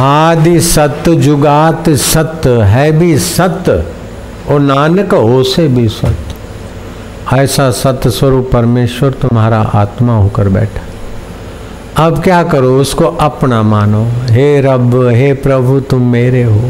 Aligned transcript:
आदि 0.00 0.60
सत्य 0.60 1.14
जुगात 1.14 1.90
सत्य 1.90 2.50
है 2.50 2.92
भी 2.92 3.18
सत्य 3.18 3.84
और 4.50 4.60
नानक 4.60 5.14
हो 5.14 5.42
से 5.42 5.68
भी 5.68 5.88
सत्य 5.88 7.36
ऐसा 7.36 7.70
सत्य 7.70 8.10
स्वरूप 8.10 8.50
परमेश्वर 8.52 9.10
तुम्हारा 9.10 9.60
आत्मा 9.60 10.16
होकर 10.16 10.48
बैठा। 10.48 10.80
अब 12.06 12.22
क्या 12.22 12.42
करो, 12.42 12.80
उसको 12.80 13.04
अपना 13.04 13.62
मानो। 13.62 14.08
हे 14.30 14.60
रब, 14.60 15.08
हे 15.08 15.32
प्रभु, 15.32 15.80
तुम 15.80 16.12
मेरे 16.12 16.42
हो। 16.42 16.60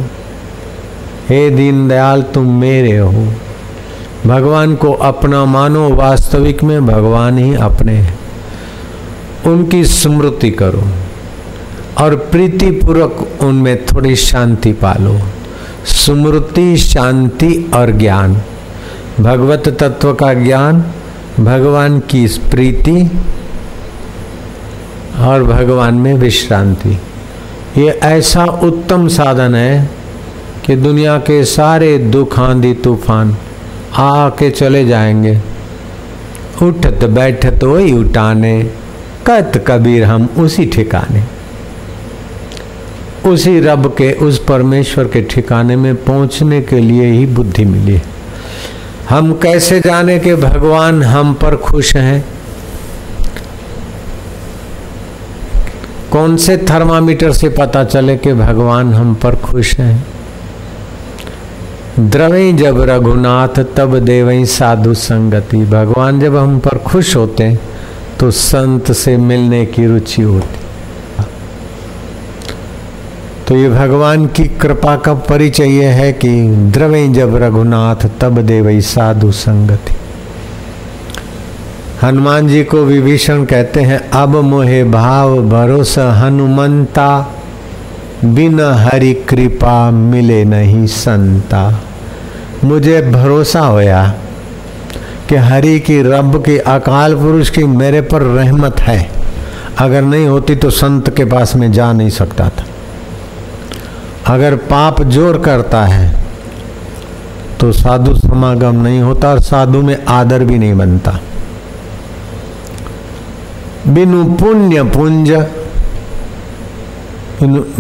हे 1.28 1.50
दीनदयाल, 1.50 2.22
तुम 2.22 2.60
मेरे 2.60 2.98
हो। 2.98 3.32
भगवान 4.26 4.76
को 4.76 4.92
अपना 4.92 5.44
मानो, 5.44 5.88
वास्तविक 5.88 6.62
में 6.62 6.86
भगवान 6.86 7.38
ही 7.38 7.54
अपने 7.54 7.92
हैं। 7.92 8.18
उनकी 9.46 9.84
स्मृति 9.84 10.50
करो। 10.50 10.84
और 12.00 12.14
प्रीति 12.14 12.70
पूर्वक 12.70 13.28
उनमें 13.40 13.86
थोड़ी 13.86 14.16
शांति 14.16 14.72
पालो। 14.72 15.18
स्मृति, 15.86 16.76
शांति 16.76 17.70
और 17.74 17.90
ज्ञान। 17.92 18.42
भगवत 19.20 19.76
तत्व 19.80 20.14
का 20.14 20.34
ज्ञान, 20.34 20.84
भगवान 21.40 22.00
की 22.00 22.26
प्रीति 22.26 23.10
और 25.18 25.44
भगवान 25.44 25.94
में 25.94 26.14
विश्रांति। 26.14 26.98
ये 27.78 27.88
ऐसा 27.88 28.44
उत्तम 28.44 29.08
साधन 29.08 29.54
है 29.54 29.90
कि 30.66 30.76
दुनिया 30.76 31.18
के 31.18 31.44
सारे 31.44 31.98
दुख 31.98 32.38
आंधी 32.38 32.74
तूफ़ान 32.74 33.36
आके 33.94 34.50
चले 34.50 34.84
जाएँगे। 34.84 35.40
उठत 36.62 37.04
बैठत 37.04 37.64
वही 37.64 37.92
उठाने 37.92 38.70
कत 39.26 39.64
कबीर 39.66 40.04
हम 40.04 40.28
उसी 40.38 40.66
ठिकाने। 40.66 41.37
उसी 43.26 43.60
रब 43.60 43.86
के, 43.86 44.12
उस 44.12 44.38
परमेश्वर 44.38 45.04
के 45.04 45.22
ठिकाने 45.22 45.76
में 45.76 45.94
पहुँचने 46.04 46.60
के 46.60 46.78
लिए 46.78 47.10
ही 47.12 47.26
बुद्धि 47.26 47.64
मिली। 47.64 48.00
हम 49.08 49.32
कैसे 49.32 49.80
जाने 49.80 50.18
कि 50.18 50.34
भगवान 50.34 51.02
हम 51.02 51.34
पर 51.34 51.56
खुश 51.56 51.96
हैं? 51.96 52.24
कौन 56.10 56.36
से 56.36 56.56
थर्मामीटर 56.56 57.32
से 57.32 57.48
पता 57.48 57.84
चले 57.84 58.16
कि 58.16 58.32
भगवान 58.32 58.94
हम 58.94 59.14
पर 59.14 59.36
खुश 59.36 59.78
हैं? 59.78 60.06
द्रवई 62.00 62.52
जब 62.52 62.80
रघुनाथ, 62.80 63.64
तब 63.76 63.98
देवई 63.98 64.44
साधु 64.44 64.94
संगति। 64.94 65.56
भगवान 65.56 66.20
जब 66.20 66.36
हम 66.36 66.58
पर 66.58 66.78
खुश 66.78 67.16
होते 67.16 67.44
हैं 67.44 67.60
तो 68.20 68.30
संत 68.30 68.92
से 68.92 69.16
मिलने 69.16 69.66
की 69.66 69.86
रुचि 69.86 70.22
होती। 70.22 70.57
तो 73.48 73.56
ये 73.56 73.68
भगवान 73.68 74.26
की 74.26 74.44
कृपा 74.44 74.96
का 74.96 75.14
परिचय 75.14 75.64
यह 75.64 75.90
है 75.90 76.12
कि 76.12 76.28
द्रवे 76.50 77.08
जब 77.08 77.36
रघुनाथ, 77.36 78.10
तब 78.20 78.38
देवई 78.38 78.80
साधु 78.80 79.32
संगति। 79.32 79.94
हनुमान 82.02 82.48
जी 82.48 82.64
को 82.64 82.76
विभीषण 82.76 83.44
कहते 83.44 83.80
हैं, 83.80 84.10
अब 84.10 84.28
मोहे 84.28 84.84
भाव 84.84 85.48
भरोसा 85.48 86.12
हनुमंता, 86.12 87.34
बिन 88.24 88.60
हरि 88.60 89.14
कृपा 89.14 89.90
मिले 89.90 90.44
नहीं 90.44 90.86
संता। 90.86 91.82
मुझे 92.64 93.02
भरोसा 93.02 93.60
होया 93.60 94.14
कि 95.28 95.36
हरि 95.36 95.80
की 95.80 96.02
रब 96.02 96.44
की, 96.44 96.58
अकाल 96.58 97.14
पुरुष 97.14 97.50
की 97.50 97.64
मेरे 97.64 98.00
पर 98.00 98.22
रहमत 98.22 98.80
है। 98.80 99.10
अगर 99.78 100.02
नहीं 100.02 100.26
होती 100.26 100.54
तो 100.54 100.70
संत 100.70 101.16
के 101.16 101.24
पास 101.24 101.56
में 101.56 101.72
जा 101.72 101.92
नहीं 101.92 102.10
सकता 102.10 102.48
था। 102.48 102.64
अगर 104.28 104.54
पाप 104.70 105.02
ज़ोर 105.04 105.38
करता 105.38 105.84
है 105.86 106.08
तो 107.60 107.70
साधु 107.74 108.14
समागम 108.16 108.82
नहीं 108.82 109.00
होता 109.00 109.30
और 109.30 109.40
साधु 109.42 109.80
में 109.82 109.96
आदर 110.08 110.44
भी 110.44 110.58
नहीं 110.58 110.74
बनता। 110.74 111.18
बिनु 113.88 114.24
पुण्य 114.34 114.82
पुंज, 114.86 115.30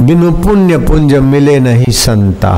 बिनु 0.00 0.30
पुण्य 0.42 0.78
पुंज 0.78 1.14
मिले 1.14 1.58
नहीं 1.60 1.92
संता। 1.94 2.50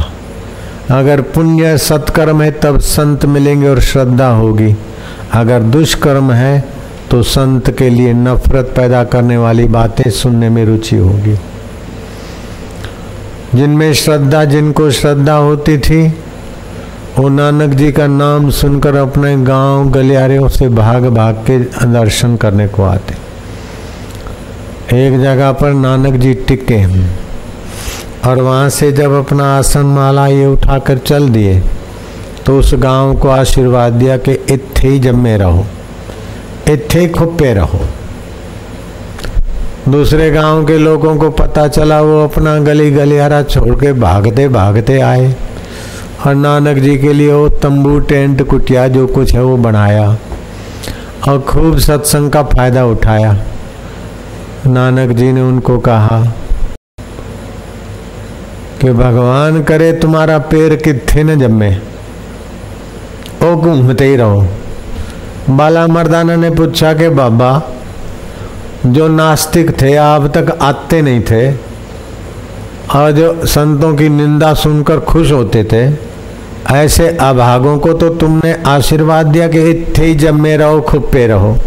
अगर 0.91 1.21
पुण्य 1.35 1.77
सत्कर्म 1.79 2.43
है, 2.43 2.51
तब 2.53 2.79
संत 2.81 3.25
मिलेंगे 3.27 3.69
और 3.69 3.81
श्रद्धा 3.83 4.29
होगी। 4.31 4.75
अगर 5.35 5.63
दुष्कर्म 5.69 6.33
है 6.33 6.65
तो 7.11 7.23
संत 7.25 7.71
के 7.71 7.89
लिए 7.91 8.13
नफरत 8.15 8.73
पैदा 8.77 9.05
करने 9.05 9.37
वाली 9.37 9.65
बातें 9.69 10.11
सुनने 10.13 10.49
में 10.49 10.65
रुचि 10.65 10.97
होगी। 10.97 11.37
जिनमें 13.55 13.93
श्रद्धा, 13.95 14.45
जिनको 14.45 14.91
श्रद्धा 14.91 15.35
होती 15.35 15.77
थी, 15.79 16.07
वो 17.19 17.29
नानक 17.29 17.75
जी 17.75 17.91
का 17.93 18.07
नाम 18.07 18.51
सुनकर 18.51 18.97
अपने 18.97 19.37
गाँव 19.37 19.91
गलियारे 19.91 20.39
से 20.49 20.69
भाग 20.69 21.07
भाग 21.07 21.35
के 21.47 21.59
दर्शन 21.87 22.37
करने 22.37 22.67
को 22.69 22.83
आते। 22.83 23.15
एक 24.99 25.21
जगह 25.21 25.53
पर 25.53 25.73
नानक 25.73 26.15
जी 26.21 26.35
टिके 26.49 26.85
और 28.29 28.41
वहाँ 28.43 28.69
से 28.69 28.91
जब 28.93 29.13
अपना 29.15 29.45
आसन 29.59 29.87
माला 29.87 30.27
ये 30.27 30.47
उठाकर 30.47 30.99
चल 30.99 31.29
दिए 31.29 31.61
तो 32.47 32.59
उस 32.59 32.75
गाँव 32.75 33.15
को 33.15 33.29
आशीर्वाद 33.29 33.93
दिया 33.93 34.17
कि 34.17 34.33
इत्थे 34.51 34.89
ही 34.89 34.99
जम्मे 34.99 35.37
रहो, 35.37 35.65
इत्थे 36.69 37.09
खुपे 37.09 37.53
रहो। 37.55 37.81
दूसरे 39.91 40.31
गाँव 40.31 40.67
के 40.67 40.79
लोगों 40.79 41.17
को 41.17 41.31
पता 41.31 41.69
चला, 41.69 42.01
वो 42.01 42.25
अपना 42.25 42.59
गली 42.59 42.91
गलियारा 42.91 43.43
छोड़ 43.43 43.75
के 43.75 43.93
भागते 43.93 44.49
भागते 44.49 45.01
आए। 45.01 45.35
और 46.27 46.35
नानक 46.35 46.79
जी 46.79 46.97
के 46.99 47.13
लिए 47.13 47.33
वो 47.33 47.49
तंबू, 47.49 47.99
टेंट, 47.99 48.43
कुटिया, 48.43 48.89
जो 48.89 49.07
कुछ 49.07 49.35
है 49.35 49.43
वो 49.43 49.57
बनाया 49.57 50.17
और 51.29 51.41
खूब 51.41 51.79
सत्संग 51.79 52.31
का 52.31 52.43
फ़ायदा 52.43 52.85
उठाया। 52.85 53.37
नानक 54.67 55.11
जी 55.11 55.33
ने 55.33 55.41
उनको 55.41 55.79
कहा 55.79 56.35
कि 58.81 58.93
भगवान 58.93 59.63
करे, 59.63 59.93
तुम्हारा 59.93 60.39
पैर 60.39 60.77
किथे 60.77 61.23
न 61.23 61.39
जमे। 61.41 61.77
ओ 63.43 63.57
घूमते 63.57 64.05
ही 64.05 64.17
रहो। 64.17 64.47
बाला 65.51 65.87
मर्दाना 65.87 66.37
ने 66.37 66.51
पूछा 66.51 66.95
कि 66.95 67.09
बाबा 67.09 67.63
जो 68.87 69.09
नास्तिक 69.09 69.83
थे, 69.83 69.95
अब 69.95 70.29
तक 70.29 70.59
आते 70.63 71.03
नहीं 71.03 71.21
थे, 71.21 71.53
और 72.95 73.13
जो 73.13 73.47
संतों 73.47 73.95
की 73.95 74.09
निंदा 74.09 74.55
सुनकर 74.55 75.01
खुश 75.01 75.33
होते 75.33 75.65
थे, 75.65 76.11
ऐसे 76.75 77.09
अभागों 77.09 77.79
को 77.79 77.93
तो 77.93 78.09
तुमने 78.09 78.63
आशीर्वाद 78.67 79.27
दिया 79.27 79.49
कि 79.49 79.71
इतने 79.71 80.07
ही 80.07 80.15
जमे 80.15 80.57
रहो 80.57 80.81
खुप्पे 80.81 81.27
रहो। 81.27 81.59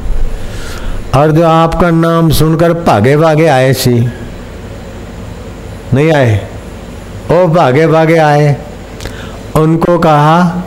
और 1.16 1.31
जो 1.31 1.47
आपका 1.47 1.90
नाम 1.90 2.29
सुनकर 2.29 2.74
भागे 2.74 3.18
भागे 3.18 3.47
आए 3.47 3.74
सी। 3.74 4.09
नहीं 5.94 6.13
आए? 6.13 6.47
ओ, 7.31 7.47
भागे 7.47 7.88
भागे 7.88 8.18
आए। 8.18 8.57
उनको 9.56 10.00
कहा 10.00 10.63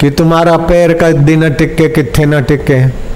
कि 0.00 0.10
तुम्हारा 0.10 0.56
पैर 0.56 0.92
का 0.92 1.10
दिन 1.10 1.50
टिके 1.50 1.88
किथे 1.88 2.26
न 2.26 2.42
टिके 2.42 3.09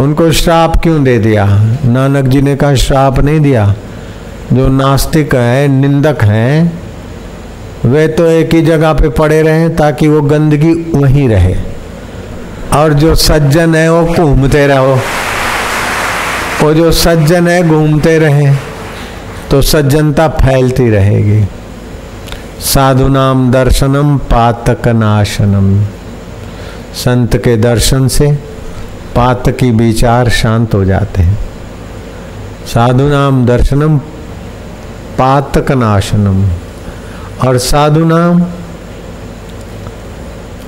उनको 0.00 0.32
श्राप 0.32 0.76
क्यों 0.82 1.04
दे 1.04 1.18
दिया? 1.18 1.44
नानक 1.84 2.24
जी 2.24 2.42
ने 2.42 2.56
कहा, 2.56 2.74
श्राप 2.74 3.18
नहीं 3.18 3.40
दिया। 3.40 3.74
जो 4.52 4.68
नास्तिक 4.68 5.34
है, 5.34 5.68
निंदक 5.68 6.24
हैं, 6.24 6.82
वे 7.84 8.08
तो 8.08 8.26
एक 8.26 8.54
ही 8.54 8.62
जगह 8.62 8.92
पे 8.92 9.08
पड़े 9.08 9.42
रहे 9.42 9.68
ताकि 9.68 10.08
वो 10.08 10.22
गंदगी 10.22 10.72
वहीं 10.72 11.28
रहे। 11.28 11.56
और 12.74 12.92
जो 12.92 13.14
सज्जन 13.14 13.74
है, 13.74 13.92
वो 13.92 14.14
घूमते 14.14 14.66
रहो। 14.66 15.00
वो 16.62 16.74
जो 16.74 16.92
सज्जन 16.92 17.48
है, 17.48 17.68
घूमते 17.68 18.18
रहे 18.18 18.54
तो 19.50 19.62
सज्जनता 19.62 20.28
फैलती 20.28 20.90
रहेगी। 20.90 21.46
साधु 22.60 23.08
नाम 23.08 23.52
दर्शनम, 23.52 24.18
पातक 24.18 24.88
नाशनम। 24.88 25.84
संत 26.94 27.36
के 27.36 27.56
दर्शन 27.56 28.08
से 28.08 28.51
पातकी 29.14 29.70
विचार 29.72 30.28
शांत 30.32 30.74
हो 30.74 30.84
जाते 30.84 31.22
हैं। 31.22 31.38
साधु 32.66 33.08
नाम 33.08 33.44
दर्शनम 33.46 33.98
पातक 35.18 35.70
नाशनम 35.72 36.44
और 37.46 37.58
साधु 37.60 38.04
नाम, 38.04 38.42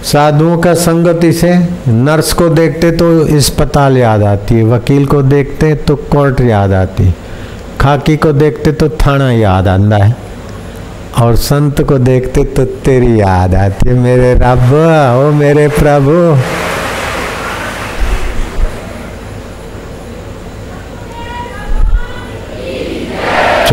साधुओं 0.04 0.56
का 0.58 0.72
संगति 0.76 1.32
से 1.32 1.54
नर्स 1.88 2.32
को 2.32 2.48
देखते 2.50 2.90
तो 2.92 3.06
अस्पताल 3.36 3.96
याद 3.98 4.22
आती 4.24 4.54
है, 4.54 4.64
वकील 4.64 5.06
को 5.06 5.22
देखते 5.24 5.74
तो 5.76 5.96
कोर्ट 5.96 6.40
याद 6.40 6.72
आती 6.74 7.04
है, 7.04 7.14
खाकी 7.80 8.16
को 8.16 8.32
देखते 8.34 8.72
तो 8.72 8.88
थाना 8.98 9.30
याद 9.32 9.68
आता 9.68 10.04
है, 10.04 10.16
और 11.20 11.36
संत 11.38 11.82
को 11.82 11.98
देखते 12.00 12.44
तो 12.46 12.64
तेरी 12.84 13.20
याद 13.20 13.54
आती 13.54 13.88
है, 13.88 13.94
मेरे 13.96 14.34
रब, 14.34 14.72
ओ 15.18 15.32
मेरे 15.34 15.68
प्रभु। 15.70 16.12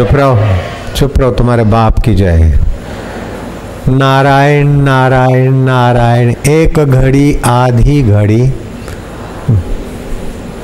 चुप 0.02 0.14
रहो 0.14 0.38
चुप 0.96 1.20
रहो, 1.20 1.32
तुम्हारे 1.32 1.64
बाप 1.64 2.00
की 2.00 2.16
जय 2.16 2.60
नारायण 3.90 4.68
नारायण 4.68 5.54
नारायण, 5.54 6.34
एक 6.48 6.80
घड़ी, 6.80 7.40
आधी 7.46 8.02
घड़ी। 8.04 8.42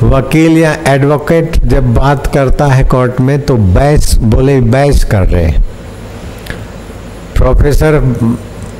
वकील 0.04 0.58
या 0.58 0.78
एडवोकेट 0.88 1.60
जब 1.60 1.94
बात 1.94 2.28
करता 2.34 2.66
है 2.66 2.84
कोर्ट 2.84 3.22
में 3.22 3.42
तो 3.42 3.56
बैस 3.56 4.16
बोले 4.18 4.62
बैस 4.62 5.04
कर 5.04 5.22
रहे 5.22 5.46
हैं। 5.46 5.66
प्रोफेसर 7.36 8.00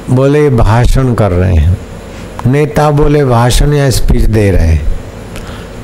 बोले, 0.10 0.50
भाषण 0.50 1.14
कर 1.14 1.32
रहे 1.32 1.54
हैं। 1.54 1.78
नेता 2.46 2.92
बोले, 2.92 3.26
भाषण 3.26 3.74
या 3.74 3.90
स्पीच 3.90 4.22
दे 4.22 4.52
रहे 4.52 4.68
हैं। 4.68 4.86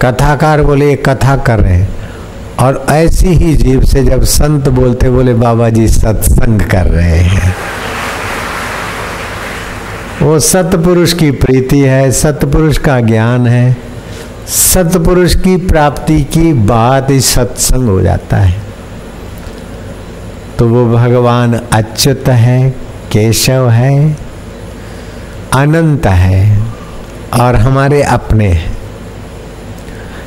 कथाकार 0.02 0.62
बोले 0.62 0.96
कथा 0.96 1.38
कर 1.38 1.60
रहे 1.60 1.74
हैं। 1.74 2.03
और 2.64 2.86
ऐसी 2.90 3.28
ही 3.28 3.56
जीव 3.56 3.82
से 3.84 4.04
जब 4.04 4.24
संत 4.24 4.70
बोलते, 4.70 5.10
बोले 5.10 5.34
बाबा 5.34 5.70
जी 5.70 5.88
सत्संग 5.88 6.62
कर 6.62 6.86
रहे 6.86 7.20
हैं। 7.20 7.56
वो 10.22 10.40
सतपुरुष 10.40 11.14
की 11.14 11.32
प्रीति 11.32 11.80
है, 11.80 12.12
सतपुरुष 12.12 12.78
का 12.78 13.00
ज्ञान 13.00 13.48
है। 13.48 13.78
सतपुरुष 14.48 15.36
की 15.36 15.58
प्राप्ति 15.58 16.22
की 16.22 16.54
बात 16.54 17.10
ही 17.10 17.22
सत्संग 17.22 17.88
हो 17.88 18.02
जाता 18.02 18.38
है। 18.38 18.62
तो 20.60 20.68
वो 20.68 20.98
भगवान 20.98 21.54
अच्युत 21.74 22.24
है, 22.28 22.70
केशव 23.12 23.70
है, 23.70 24.18
अनंत 25.54 26.06
है 26.06 26.64
और 27.42 27.56
हमारे 27.56 28.04
अपने 28.04 28.48
हैं। 28.48 28.73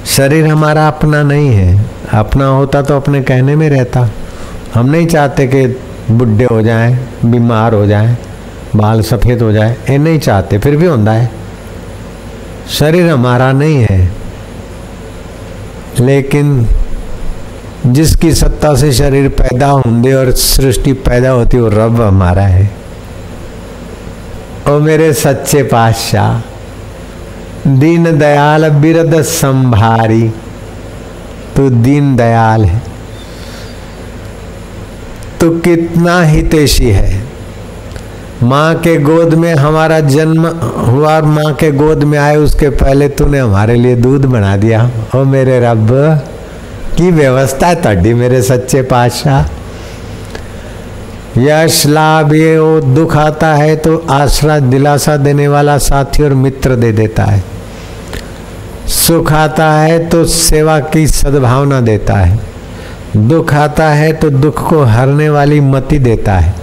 शरीर 0.06 0.46
हमारा 0.46 0.88
अपना 0.88 1.22
नहीं 1.22 1.48
है। 1.48 1.86
अपना 2.12 2.46
होता 2.46 2.82
तो 2.82 2.96
अपने 2.96 3.22
कहने 3.22 3.56
में 3.56 3.70
रहता। 3.70 4.10
हम 4.74 4.86
नहीं 4.86 5.06
चाहते 5.06 5.46
कि 5.46 5.66
बुढ़े 6.10 6.44
हो 6.44 6.62
जाएँ, 6.62 7.08
बीमार 7.24 7.74
हो 7.74 7.86
जाएँ, 7.86 8.16
बाल 8.76 9.00
सफ़ेद 9.00 9.42
हो 9.42 9.52
जाए, 9.52 9.76
ये 9.90 9.98
नहीं 9.98 10.18
चाहते, 10.18 10.58
फिर 10.58 10.76
भी 10.76 10.86
होता 10.86 11.12
है। 11.12 11.30
शरीर 12.70 13.10
हमारा 13.10 13.52
नहीं 13.52 13.86
है। 13.90 14.12
लेकिन 16.00 16.66
जिसकी 17.86 18.34
सत्ता 18.34 18.74
से 18.74 18.92
शरीर 18.92 19.28
पैदा 19.28 19.66
होंगे 19.66 20.12
और 20.14 20.30
सृष्टि 20.30 20.92
पैदा 20.92 21.30
होती 21.30 21.56
वो 21.56 21.68
रब 21.68 22.00
हमारा 22.00 22.42
है। 22.42 22.70
ओ 24.68 24.78
मेरे 24.78 25.12
सच्चे 25.12 25.62
पातशाह 25.62 26.55
दीन 27.66 28.18
दयाल 28.18 28.68
बिरद 28.70 29.14
संभारी 29.22 30.28
तू 31.56 31.68
दीन 31.70 32.14
दयाल 32.16 32.64
है। 32.64 32.82
तू 35.40 35.50
कितना 35.60 36.20
हितेशी 36.22 36.90
है। 36.90 37.24
माँ 38.42 38.74
के 38.74 38.96
गोद 38.96 39.34
में 39.34 39.54
हमारा 39.54 39.98
जन्म 40.00 40.46
हुआ 40.86 41.20
माँ 41.20 41.52
के 41.54 41.70
गोद 41.72 42.04
में 42.04 42.18
आए 42.18 42.36
उसके 42.36 42.68
पहले 42.68 43.08
तूने 43.08 43.38
हमारे 43.38 43.74
लिए 43.74 43.96
दूध 43.96 44.24
बना 44.24 44.56
दिया। 44.56 44.90
ओ 45.16 45.24
मेरे 45.24 45.58
रब, 45.60 45.88
की 46.96 47.10
व्यवस्था 47.10 47.66
है 47.66 47.80
तड्डी 47.82 48.14
मेरे 48.14 48.42
सच्चे 48.42 48.82
पातशाह। 48.82 49.44
यश 51.38 51.86
लाभ 51.86 52.32
ये 52.34 52.58
वो 52.58 52.80
दुख 52.80 53.16
आता 53.16 53.54
है 53.54 53.76
तो 53.76 53.96
आश्रा 54.10 54.58
दिलासा 54.58 55.16
देने 55.16 55.48
वाला 55.48 55.78
साथी 55.78 56.22
और 56.22 56.34
मित्र 56.34 56.76
दे 56.76 56.92
देता 56.92 57.24
है। 57.24 57.55
सुख 58.88 59.32
आता 59.32 59.72
है 59.72 60.08
तो 60.08 60.24
सेवा 60.24 60.80
की 60.80 61.06
सद्भावना 61.06 61.80
देता 61.80 62.14
है। 62.14 62.38
दुख 63.16 63.54
आता 63.54 63.88
है 63.88 64.12
तो 64.12 64.30
दुख 64.30 64.68
को 64.68 64.82
हरने 64.84 65.28
वाली 65.28 65.60
मति 65.60 65.98
देता 65.98 66.32
है। 66.32 66.54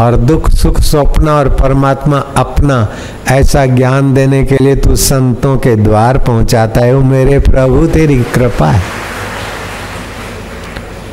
और 0.00 0.16
दुख, 0.16 0.50
सुख, 0.50 0.80
स्वप्न 0.80 1.28
और 1.28 1.48
परमात्मा 1.48 2.18
अपना 2.36 2.88
ऐसा 3.28 3.66
ज्ञान 3.66 4.14
देने 4.14 4.44
के 4.44 4.56
लिए 4.60 4.76
तू 4.76 4.96
संतों 4.96 5.56
के 5.56 5.76
द्वार 5.76 6.18
पहुंचाता 6.18 6.80
है। 6.80 6.94
वो 6.94 7.02
मेरे 7.02 7.38
प्रभु, 7.38 7.86
तेरी 7.86 8.22
कृपा 8.22 8.70
है। 8.70 8.82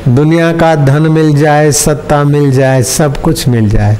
दुनिया 0.08 0.52
का 0.52 0.74
धन 0.74 1.02
मिल 1.02 1.36
जाए, 1.36 1.72
सत्ता 1.72 2.24
मिल 2.24 2.52
जाए, 2.52 2.82
सब 2.82 3.22
कुछ 3.22 3.48
मिल 3.48 3.68
जाए। 3.68 3.98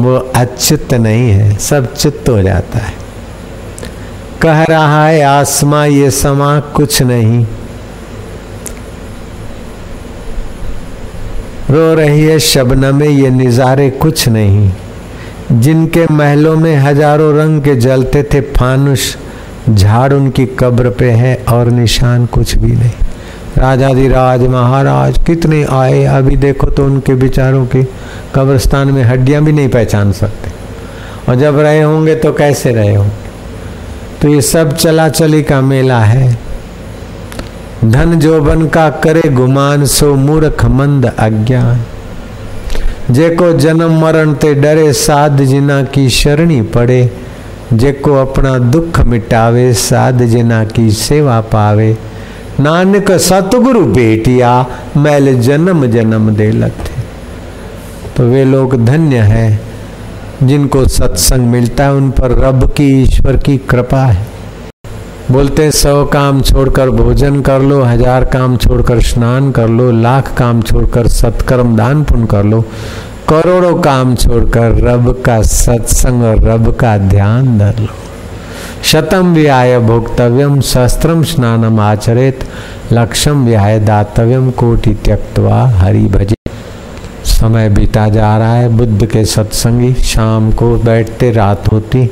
वो 0.00 0.32
अच्युत 0.36 0.94
नहीं 0.94 1.30
है, 1.30 1.56
सब 1.56 1.94
चित्त 1.94 2.28
हो 2.28 2.42
जाता 2.42 2.78
है। 2.78 3.09
कह 4.42 4.62
रहा 4.64 5.06
है 5.06 5.22
आसमा 5.22 5.84
ये 5.84 6.10
समा 6.10 6.58
कुछ 6.76 7.00
नहीं। 7.02 7.44
रो 11.70 11.92
रही 11.94 12.22
है 12.22 12.38
शबन 12.38 12.94
में 12.94 13.08
ये 13.08 13.30
निज़ारे 13.30 13.88
कुछ 13.98 14.28
नहीं। 14.28 14.70
जिनके 15.52 16.06
महलों 16.12 16.56
में 16.56 16.74
हज़ारों 16.76 17.32
रंग 17.36 17.62
के 17.62 17.74
जलते 17.76 18.22
थे 18.24 18.40
फानुष, 18.50 19.14
झाड़ 19.70 20.12
उनकी 20.12 20.46
कब्र 20.60 20.90
पे 20.90 21.10
है 21.12 21.36
और 21.48 21.70
निशान 21.70 22.26
कुछ 22.26 22.56
भी 22.56 22.72
नहीं। 22.72 22.90
राजा 23.58 23.92
जी 23.94 24.08
राज 24.08 24.46
महाराज 24.48 25.18
कितने 25.26 25.64
आए, 25.64 26.04
अभी 26.06 26.36
देखो 26.38 26.66
तो 26.66 26.84
उनके 26.84 27.14
विचारों 27.14 27.64
की 27.66 27.82
कब्रस्तान 28.34 28.90
में 28.90 29.02
हड्डियाँ 29.04 29.42
भी 29.44 29.52
नहीं 29.52 29.68
पहचान 29.68 30.12
सकते। 30.12 30.50
और 31.28 31.36
जब 31.36 31.58
रहे 31.58 31.80
होंगे 31.82 32.14
तो 32.14 32.32
कैसे 32.32 32.72
रहे 32.72 32.94
होंगे? 32.94 33.29
तो 34.22 34.28
ये 34.28 34.40
सब 34.40 34.76
चला 34.76 35.08
चली 35.08 35.42
का 35.42 35.60
मेला 35.60 36.00
है। 36.00 36.38
धन 37.84 38.18
जोबन 38.18 38.66
का 38.66 38.90
करे 38.90 39.28
गुमान, 39.28 39.86
सो 39.86 40.14
मूर्ख 40.14 40.64
मंद 40.64 41.12
अज्ञान। 41.18 41.80
जेको 43.10 43.52
जन्म 43.52 44.00
मरण 44.00 44.34
ते 44.34 44.54
डरे, 44.54 44.92
साध 44.92 45.36
जिना 45.36 45.82
की 45.82 46.10
शरणी 46.10 46.62
पड़े। 46.62 47.10
जेको 47.72 48.14
अपना 48.14 48.58
दुख 48.58 49.00
मिटावे, 49.00 49.74
साध 49.74 50.22
जिना 50.22 50.64
की 50.64 50.90
सेवा 50.90 51.40
पावे। 51.40 51.96
नानक 52.60 53.12
सतगुरु 53.12 53.80
बेटिया, 53.80 54.66
मैल 54.96 55.40
जन्म 55.40 55.86
जन्म 55.86 56.30
दे 56.30 56.50
लथे। 56.50 57.00
तो 58.16 58.22
वे 58.22 58.44
लोग 58.44 58.84
धन्य 58.84 59.16
है। 59.16 59.69
जिनको 60.42 60.86
सत्संग 60.88 61.46
मिलता 61.48 61.84
है, 61.84 61.92
उन 61.92 62.10
पर 62.10 62.38
रब 62.38 62.64
की, 62.70 62.86
ईश्वर 63.02 63.36
की 63.36 63.56
कृपा 63.70 64.04
है। 64.04 64.26
बोलते 65.30 65.70
सौ 65.70 66.04
काम 66.06 66.40
छोड़कर 66.42 66.90
भोजन 66.90 67.40
कर 67.42 67.62
लो, 67.62 67.82
हज़ार 67.82 68.24
काम 68.26 68.56
छोड़कर 68.56 69.00
स्नान 69.02 69.50
कर 69.52 69.68
लो, 69.68 69.90
लाख 69.92 70.34
काम 70.38 70.62
छोड़कर 70.62 71.08
सत्कर्म 71.10 71.76
दान 71.76 72.02
पुण्य 72.04 72.26
कर 72.26 72.44
लो, 72.44 72.60
करोड़ों 73.28 73.74
काम 73.80 74.14
छोड़कर 74.16 74.74
रब 74.84 75.12
का 75.26 75.40
सत्संग 75.42 76.22
और 76.22 76.42
रब 76.44 76.74
का 76.76 76.96
ध्यान 76.98 77.58
धर 77.58 77.78
लो। 77.80 77.94
शतम 78.84 79.32
व्याय 79.34 79.78
भोक्तव्यम 79.80 80.60
शस्त्रम 80.62 81.22
स्नानम 81.24 81.80
आचरित 81.80 82.44
लक्ष्यम 82.92 83.44
व्याय 83.46 83.78
दातव्यम, 83.80 84.50
कोटि 84.52 84.94
त्यक्तवा 85.04 85.64
हरि 85.76 86.04
भजे। 86.08 86.39
समय 87.40 87.68
बीता 87.68 88.08
जा 88.08 88.36
रहा 88.38 88.54
है। 88.54 88.68
बुद्ध 88.68 89.06
के 89.06 89.24
सत्संगी 89.24 89.92
शाम 89.94 90.50
को 90.52 90.76
बैठते, 90.76 91.30
रात 91.30 91.72
होती, 91.72 92.06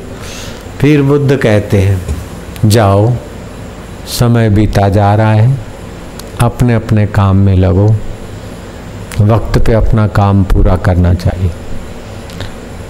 फिर 0.79 1.03
बुद्ध 1.03 1.37
कहते 1.37 1.81
हैं, 1.81 2.01
जाओ, 2.65 3.13
समय 4.07 4.51
बीता 4.51 4.89
जा 4.89 5.15
रहा 5.15 5.33
है 5.33 5.59
अपने 6.41 6.75
अपने 6.75 7.07
काम 7.07 7.37
में 7.37 7.57
लगो, 7.57 7.89
वक्त 9.21 9.59
पे 9.59 9.73
अपना 9.73 10.07
काम 10.07 10.45
पूरा 10.45 10.77
करना 10.77 11.15
चाहिए। 11.15 11.51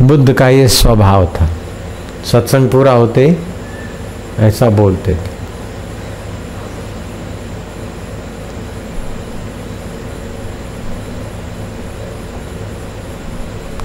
बुद्ध 0.02 0.32
का 0.32 0.48
ये 0.48 0.68
स्वभाव 0.68 1.26
था। 1.26 1.48
सत्संग 2.32 2.68
पूरा 2.68 2.92
होते 2.92 3.38
ऐसा 4.38 4.68
बोलते 4.70 5.14
थे। 5.14 5.37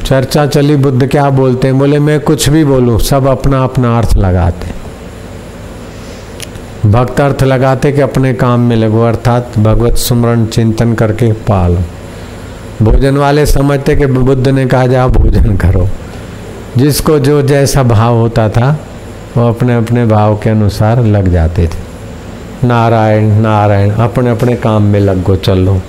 चर्चा 0.05 0.45
चली, 0.45 0.75
बुद्ध 0.75 1.07
क्या 1.07 1.29
बोलते 1.29 1.67
हैं? 1.67 1.79
बोले, 1.79 1.99
मैं 1.99 2.19
कुछ 2.19 2.49
भी 2.49 2.65
बोलूँ, 2.65 2.99
सब 2.99 3.27
अपना 3.27 3.63
अपना 3.63 3.97
अर्थ 3.97 4.15
लगाते 4.17 4.83
भक्त 6.89 7.21
अर्थ 7.21 7.43
लगाते 7.43 7.91
कि 7.91 8.01
अपने 8.01 8.33
काम 8.33 8.59
में 8.59 8.75
लगो, 8.75 9.03
अर्थात 9.03 9.51
भगवत 9.59 9.95
सुमरण 9.95 10.45
चिंतन 10.45 10.93
करके 10.93 11.31
पालो। 11.31 11.79
भोजन 12.85 13.17
वाले 13.17 13.45
समझते 13.45 13.95
कि 13.95 14.05
बुद्ध 14.05 14.47
ने 14.47 14.65
कहा 14.65 14.87
जा 14.87 15.07
भोजन 15.07 15.57
करो। 15.57 15.89
जिसको 16.77 17.19
जो 17.19 17.41
जैसा 17.41 17.83
भाव 17.83 18.15
होता 18.15 18.49
था, 18.49 18.79
वो 19.37 19.49
अपने 19.49 19.75
अपने 19.75 20.05
भाव 20.05 20.35
के 20.35 20.49
अनुसार 20.49 21.03
लग 21.03 21.27
जाते 21.27 21.67
थे। 21.67 21.93
नारायण 22.67 23.23
नारायण, 23.23 23.91
अपने 23.91 24.29
अपने 24.29 24.55
काम 24.55 24.83
में 24.83 24.99
लग 24.99 25.23
गो 25.23 25.35
चलो। 25.35 25.81